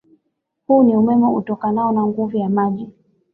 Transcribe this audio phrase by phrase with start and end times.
[0.67, 2.89] Huu ni umeme utokanao na nguvu ya maji